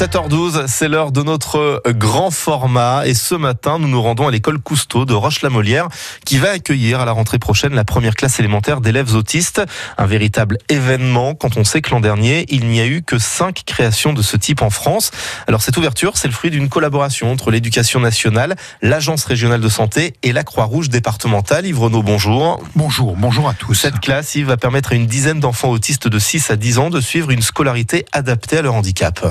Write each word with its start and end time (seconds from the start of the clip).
7h12, 0.00 0.66
c'est 0.66 0.88
l'heure 0.88 1.12
de 1.12 1.22
notre 1.22 1.82
grand 1.88 2.30
format 2.30 3.06
et 3.06 3.12
ce 3.12 3.34
matin, 3.34 3.78
nous 3.78 3.86
nous 3.86 4.00
rendons 4.00 4.26
à 4.26 4.30
l'école 4.30 4.58
Cousteau 4.58 5.04
de 5.04 5.12
Roche-la-Molière 5.12 5.88
qui 6.24 6.38
va 6.38 6.52
accueillir 6.52 7.00
à 7.00 7.04
la 7.04 7.12
rentrée 7.12 7.38
prochaine 7.38 7.74
la 7.74 7.84
première 7.84 8.14
classe 8.14 8.38
élémentaire 8.38 8.80
d'élèves 8.80 9.14
autistes. 9.14 9.60
Un 9.98 10.06
véritable 10.06 10.56
événement 10.70 11.34
quand 11.34 11.58
on 11.58 11.64
sait 11.64 11.82
que 11.82 11.90
l'an 11.90 12.00
dernier, 12.00 12.46
il 12.48 12.66
n'y 12.68 12.80
a 12.80 12.86
eu 12.86 13.02
que 13.02 13.18
cinq 13.18 13.60
créations 13.66 14.14
de 14.14 14.22
ce 14.22 14.38
type 14.38 14.62
en 14.62 14.70
France. 14.70 15.10
Alors 15.46 15.60
cette 15.60 15.76
ouverture, 15.76 16.16
c'est 16.16 16.28
le 16.28 16.32
fruit 16.32 16.50
d'une 16.50 16.70
collaboration 16.70 17.30
entre 17.30 17.50
l'éducation 17.50 18.00
nationale, 18.00 18.56
l'agence 18.80 19.24
régionale 19.26 19.60
de 19.60 19.68
santé 19.68 20.14
et 20.22 20.32
la 20.32 20.44
Croix-Rouge 20.44 20.88
départementale. 20.88 21.66
Yves 21.66 21.78
Renaud, 21.78 22.02
bonjour. 22.02 22.62
Bonjour, 22.74 23.16
bonjour 23.16 23.50
à 23.50 23.52
tous. 23.52 23.74
Cette 23.74 24.00
classe, 24.00 24.34
il 24.34 24.46
va 24.46 24.56
permettre 24.56 24.92
à 24.92 24.94
une 24.94 25.06
dizaine 25.06 25.40
d'enfants 25.40 25.68
autistes 25.68 26.08
de 26.08 26.18
6 26.18 26.50
à 26.50 26.56
10 26.56 26.78
ans 26.78 26.88
de 26.88 27.02
suivre 27.02 27.30
une 27.30 27.42
scolarité 27.42 28.06
adaptée 28.12 28.56
à 28.56 28.62
leur 28.62 28.72
handicap. 28.72 29.26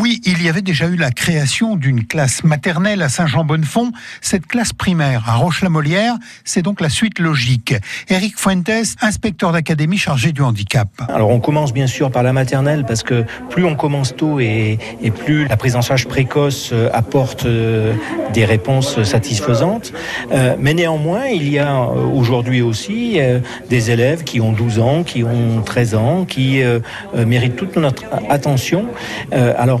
Oui, 0.00 0.13
il 0.24 0.42
y 0.42 0.48
avait 0.48 0.62
déjà 0.62 0.86
eu 0.86 0.96
la 0.96 1.10
création 1.10 1.76
d'une 1.76 2.06
classe 2.06 2.44
maternelle 2.44 3.02
à 3.02 3.08
Saint-Jean-Bonnefond. 3.08 3.92
Cette 4.20 4.46
classe 4.46 4.72
primaire 4.72 5.24
à 5.26 5.34
Roche-la-Molière, 5.36 6.16
c'est 6.44 6.62
donc 6.62 6.80
la 6.80 6.88
suite 6.88 7.18
logique. 7.18 7.74
Eric 8.08 8.38
Fuentes, 8.38 8.96
inspecteur 9.00 9.52
d'académie 9.52 9.98
chargé 9.98 10.32
du 10.32 10.42
handicap. 10.42 10.88
Alors 11.08 11.30
on 11.30 11.40
commence 11.40 11.72
bien 11.72 11.86
sûr 11.86 12.10
par 12.10 12.22
la 12.22 12.32
maternelle 12.32 12.84
parce 12.86 13.02
que 13.02 13.24
plus 13.50 13.64
on 13.64 13.76
commence 13.76 14.14
tôt 14.16 14.40
et, 14.40 14.78
et 15.02 15.10
plus 15.10 15.46
la 15.46 15.56
prise 15.56 15.76
en 15.76 15.82
charge 15.82 16.06
précoce 16.06 16.70
euh, 16.72 16.88
apporte 16.92 17.46
euh, 17.46 17.94
des 18.32 18.44
réponses 18.44 19.02
satisfaisantes. 19.02 19.92
Euh, 20.32 20.56
mais 20.58 20.74
néanmoins, 20.74 21.26
il 21.26 21.48
y 21.48 21.58
a 21.58 21.88
aujourd'hui 21.88 22.62
aussi 22.62 23.18
des 23.68 23.90
élèves 23.90 24.24
qui 24.24 24.40
ont 24.40 24.52
12 24.52 24.78
ans, 24.78 25.02
qui 25.02 25.22
ont 25.22 25.62
13 25.64 25.94
ans, 25.94 26.24
qui 26.24 26.62
méritent 27.14 27.56
toute 27.56 27.76
notre 27.76 28.04
attention. 28.28 28.86
alors 29.32 29.80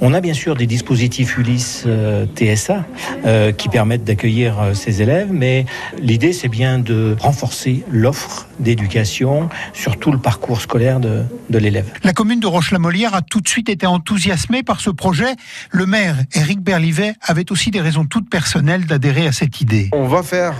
on 0.00 0.14
a 0.14 0.20
bien 0.20 0.34
sûr 0.34 0.54
des 0.54 0.66
dispositifs 0.66 1.38
Ulysse 1.38 1.84
euh, 1.86 2.26
TSA 2.34 2.84
euh, 3.26 3.52
qui 3.52 3.68
permettent 3.68 4.04
d'accueillir 4.04 4.60
euh, 4.60 4.74
ces 4.74 5.02
élèves, 5.02 5.28
mais 5.32 5.66
l'idée 6.00 6.32
c'est 6.32 6.48
bien 6.48 6.78
de 6.78 7.16
renforcer 7.18 7.84
l'offre 7.90 8.46
d'éducation 8.60 9.48
sur 9.72 9.98
tout 9.98 10.12
le 10.12 10.18
parcours 10.18 10.60
scolaire 10.60 11.00
de, 11.00 11.22
de 11.50 11.58
l'élève. 11.58 11.86
La 12.04 12.12
commune 12.12 12.40
de 12.40 12.46
Roche-la-Molière 12.46 13.14
a 13.14 13.22
tout 13.22 13.40
de 13.40 13.48
suite 13.48 13.68
été 13.68 13.86
enthousiasmée 13.86 14.62
par 14.62 14.80
ce 14.80 14.90
projet. 14.90 15.34
Le 15.70 15.86
maire, 15.86 16.16
Éric 16.34 16.60
Berlivet, 16.60 17.14
avait 17.22 17.50
aussi 17.52 17.70
des 17.70 17.80
raisons 17.80 18.04
toutes 18.04 18.28
personnelles 18.28 18.86
d'adhérer 18.86 19.26
à 19.26 19.32
cette 19.32 19.60
idée. 19.60 19.88
On 19.92 20.06
va 20.06 20.22
faire 20.22 20.56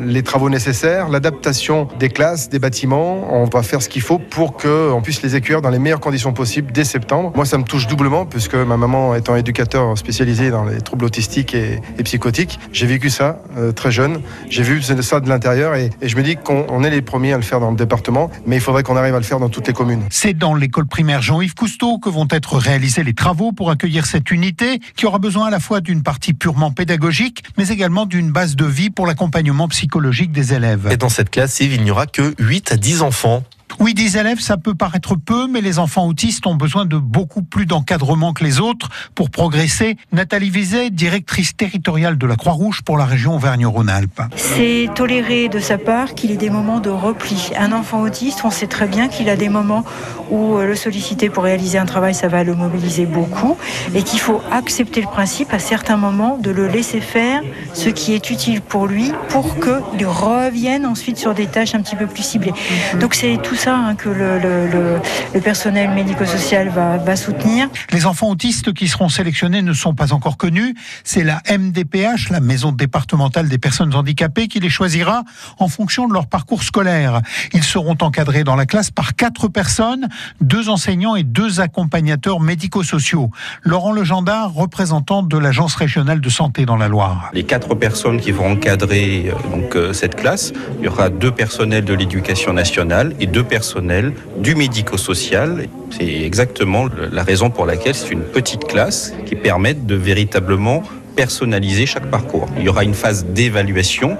les 0.00 0.22
travaux 0.22 0.48
nécessaires, 0.48 1.08
l'adaptation 1.08 1.88
des 1.98 2.08
classes, 2.08 2.48
des 2.48 2.58
bâtiments. 2.58 3.34
On 3.34 3.44
va 3.44 3.62
faire 3.62 3.82
ce 3.82 3.88
qu'il 3.88 4.02
faut 4.02 4.18
pour 4.18 4.56
qu'on 4.56 5.00
puisse 5.02 5.22
les 5.22 5.34
accueillir 5.34 5.60
dans 5.60 5.70
les 5.70 5.78
meilleures 5.78 6.00
conditions 6.00 6.32
possibles 6.32 6.72
dès 6.72 6.84
septembre. 6.84 7.32
Moi, 7.34 7.44
ça 7.44 7.58
me 7.58 7.64
touche 7.64 7.86
doublement 7.86 8.24
puisque 8.24 8.56
ma 8.66 8.76
maman 8.76 9.14
étant 9.14 9.36
éducateur 9.36 9.96
spécialisé 9.96 10.50
dans 10.50 10.64
les 10.64 10.80
troubles 10.80 11.04
autistiques 11.04 11.54
et, 11.54 11.80
psychotiques, 12.04 12.58
j'ai 12.72 12.86
vécu 12.86 13.10
ça 13.10 13.40
euh, 13.56 13.72
très 13.72 13.90
jeune. 13.90 14.20
J'ai 14.50 14.62
vu 14.62 14.82
ça 14.82 15.20
de 15.20 15.28
l'intérieur 15.28 15.74
et, 15.74 15.90
et, 16.02 16.08
je 16.08 16.16
me 16.16 16.22
dis 16.22 16.36
qu'on 16.36 16.84
est 16.84 16.90
les 16.90 17.02
premiers 17.02 17.32
à 17.32 17.36
le 17.36 17.42
faire 17.42 17.60
dans 17.60 17.70
le 17.70 17.76
département, 17.76 18.30
mais 18.46 18.56
il 18.56 18.62
faudrait 18.62 18.82
qu'on 18.82 18.96
arrive 18.96 19.14
à 19.14 19.18
le 19.18 19.24
faire 19.24 19.38
dans 19.38 19.48
toutes 19.48 19.66
les 19.66 19.72
communes. 19.72 20.02
C'est 20.10 20.34
dans 20.34 20.54
l'école 20.54 20.86
primaire 20.86 21.22
Jean-Yves 21.22 21.54
Cousteau 21.54 21.98
que 21.98 22.10
vont 22.10 22.28
être 22.30 22.56
réalisés 22.56 23.02
les 23.02 23.14
travaux 23.14 23.52
pour 23.52 23.70
accueillir 23.70 24.06
cette 24.06 24.30
unité 24.30 24.80
qui 24.96 25.06
aura 25.06 25.18
besoin 25.18 25.46
à 25.46 25.50
la 25.50 25.60
fois 25.60 25.80
d'une 25.80 26.02
partie 26.02 26.34
purement 26.34 26.70
pédagogique, 26.70 27.44
mais 27.56 27.68
également 27.68 28.06
d'une 28.06 28.30
base 28.30 28.56
de 28.56 28.66
vie 28.66 28.90
pour 28.90 29.06
l'accompagnement 29.06 29.68
psychologique 29.68 30.32
des 30.32 30.54
élèves. 30.54 30.88
Et 30.90 30.96
dans 30.96 31.08
cette 31.08 31.30
classe, 31.30 31.60
il 31.60 31.82
n'y 31.82 31.90
aura 31.90 32.06
que 32.06 32.34
8 32.38 32.72
à 32.72 32.76
10 32.76 33.02
enfants. 33.02 33.42
Oui, 33.78 33.92
10 33.92 34.16
élèves, 34.16 34.40
ça 34.40 34.56
peut 34.56 34.74
paraître 34.74 35.16
peu, 35.16 35.46
mais 35.48 35.60
les 35.60 35.78
enfants 35.78 36.06
autistes 36.06 36.46
ont 36.46 36.54
besoin 36.54 36.86
de 36.86 36.96
beaucoup 36.96 37.42
plus 37.42 37.66
d'encadrement 37.66 38.32
que 38.32 38.42
les 38.42 38.58
autres 38.58 38.88
pour 39.14 39.28
progresser. 39.28 39.98
Nathalie 40.12 40.48
Vizet, 40.48 40.88
directrice 40.88 41.54
territoriale 41.54 42.16
de 42.16 42.26
la 42.26 42.36
Croix-Rouge 42.36 42.80
pour 42.82 42.96
la 42.96 43.04
région 43.04 43.34
Auvergne-Rhône-Alpes. 43.34 44.22
C'est 44.36 44.88
toléré 44.94 45.48
de 45.50 45.60
sa 45.60 45.76
part 45.76 46.14
qu'il 46.14 46.30
ait 46.30 46.38
des 46.38 46.48
moments 46.48 46.80
de 46.80 46.88
repli. 46.88 47.50
Un 47.58 47.72
enfant 47.72 48.00
autiste, 48.00 48.40
on 48.44 48.50
sait 48.50 48.66
très 48.66 48.86
bien 48.86 49.08
qu'il 49.08 49.28
a 49.28 49.36
des 49.36 49.50
moments 49.50 49.84
où 50.30 50.56
euh, 50.56 50.66
le 50.66 50.74
solliciter 50.74 51.28
pour 51.28 51.44
réaliser 51.44 51.76
un 51.76 51.86
travail, 51.86 52.14
ça 52.14 52.28
va 52.28 52.44
le 52.44 52.54
mobiliser 52.54 53.04
beaucoup, 53.04 53.58
et 53.94 54.02
qu'il 54.02 54.20
faut 54.20 54.40
accepter 54.50 55.02
le 55.02 55.06
principe 55.06 55.52
à 55.52 55.58
certains 55.58 55.98
moments 55.98 56.38
de 56.38 56.50
le 56.50 56.66
laisser 56.66 57.00
faire 57.00 57.42
ce 57.74 57.90
qui 57.90 58.14
est 58.14 58.30
utile 58.30 58.62
pour 58.62 58.86
lui 58.86 59.12
pour 59.28 59.56
qu'il 59.60 60.06
revienne 60.06 60.86
ensuite 60.86 61.18
sur 61.18 61.34
des 61.34 61.46
tâches 61.46 61.74
un 61.74 61.82
petit 61.82 61.96
peu 61.96 62.06
plus 62.06 62.22
ciblées. 62.22 62.54
Donc 63.00 63.14
c'est 63.14 63.38
tout 63.42 63.54
ça 63.54 63.65
hein, 63.74 63.94
que 63.94 64.08
le, 64.08 65.40
personnel 65.40 65.90
médico-social 65.90 66.68
va, 66.68 66.96
va, 66.96 67.16
soutenir. 67.16 67.68
Les 67.92 68.06
enfants 68.06 68.30
autistes 68.30 68.72
qui 68.72 68.88
seront 68.88 69.08
sélectionnés 69.08 69.62
ne 69.62 69.72
sont 69.72 69.94
pas 69.94 70.12
encore 70.12 70.36
connus. 70.36 70.74
C'est 71.04 71.24
la 71.24 71.42
MDPH, 71.50 72.30
la 72.30 72.40
Maison 72.40 72.72
départementale 72.72 73.48
des 73.48 73.58
personnes 73.58 73.94
handicapées, 73.94 74.48
qui 74.48 74.60
les 74.60 74.70
choisira 74.70 75.22
en 75.58 75.68
fonction 75.68 76.08
de 76.08 76.12
leur 76.12 76.26
parcours 76.26 76.62
scolaire. 76.62 77.20
Ils 77.52 77.64
seront 77.64 77.96
encadrés 78.00 78.44
dans 78.44 78.56
la 78.56 78.66
classe 78.66 78.90
par 78.90 79.14
quatre 79.14 79.48
personnes, 79.48 80.08
deux 80.40 80.68
enseignants 80.68 81.16
et 81.16 81.22
deux 81.22 81.60
accompagnateurs 81.60 82.40
médico-sociaux. 82.40 83.30
Laurent 83.62 83.92
Legendard, 83.92 84.52
représentant 84.52 85.22
de 85.22 85.38
l'Agence 85.38 85.74
régionale 85.74 86.20
de 86.20 86.28
santé 86.28 86.66
dans 86.66 86.76
la 86.76 86.88
Loire. 86.88 87.30
Les 87.32 87.44
quatre 87.44 87.74
personnes 87.74 88.20
qui 88.20 88.32
vont 88.32 88.52
encadrer 88.52 89.30
euh, 89.30 89.50
donc, 89.50 89.76
euh, 89.76 89.92
cette 89.92 90.16
classe, 90.16 90.52
il 90.78 90.84
y 90.84 90.88
aura 90.88 91.08
deux 91.08 91.30
personnels 91.30 91.84
de 91.84 91.94
l'éducation 91.94 92.52
nationale 92.52 93.14
et 93.20 93.26
deux 93.26 93.44
personnel 93.56 94.12
du 94.36 94.54
médico-social. 94.54 95.66
C'est 95.96 96.20
exactement 96.30 96.88
la 97.10 97.22
raison 97.22 97.48
pour 97.48 97.64
laquelle 97.64 97.94
c'est 97.94 98.10
une 98.10 98.26
petite 98.36 98.64
classe 98.66 99.14
qui 99.24 99.34
permet 99.34 99.72
de 99.72 99.94
véritablement 99.94 100.82
personnaliser 101.16 101.86
chaque 101.86 102.10
parcours. 102.10 102.48
Il 102.56 102.64
y 102.64 102.68
aura 102.68 102.84
une 102.84 102.94
phase 102.94 103.26
d'évaluation 103.26 104.16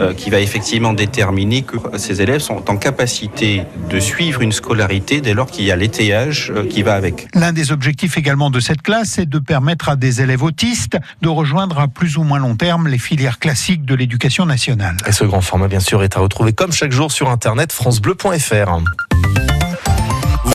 euh, 0.00 0.14
qui 0.14 0.30
va 0.30 0.40
effectivement 0.40 0.92
déterminer 0.92 1.62
que 1.62 1.76
ces 1.98 2.22
élèves 2.22 2.40
sont 2.40 2.70
en 2.70 2.76
capacité 2.76 3.64
de 3.90 4.00
suivre 4.00 4.40
une 4.40 4.52
scolarité 4.52 5.20
dès 5.20 5.34
lors 5.34 5.50
qu'il 5.50 5.64
y 5.64 5.72
a 5.72 5.76
l'étayage 5.76 6.52
euh, 6.54 6.66
qui 6.66 6.82
va 6.82 6.94
avec. 6.94 7.28
L'un 7.34 7.52
des 7.52 7.72
objectifs 7.72 8.16
également 8.16 8.50
de 8.50 8.60
cette 8.60 8.82
classe 8.82 9.18
est 9.18 9.26
de 9.26 9.38
permettre 9.38 9.88
à 9.88 9.96
des 9.96 10.22
élèves 10.22 10.42
autistes 10.42 10.96
de 11.20 11.28
rejoindre 11.28 11.80
à 11.80 11.88
plus 11.88 12.16
ou 12.16 12.22
moins 12.22 12.38
long 12.38 12.56
terme 12.56 12.88
les 12.88 12.98
filières 12.98 13.38
classiques 13.38 13.84
de 13.84 13.94
l'éducation 13.94 14.46
nationale. 14.46 14.96
Et 15.06 15.12
ce 15.12 15.24
grand 15.24 15.40
format 15.40 15.68
bien 15.68 15.80
sûr 15.80 16.02
est 16.02 16.16
à 16.16 16.20
retrouver 16.20 16.52
comme 16.52 16.72
chaque 16.72 16.92
jour 16.92 17.10
sur 17.10 17.28
internet 17.28 17.72
francebleu.fr. 17.72 19.55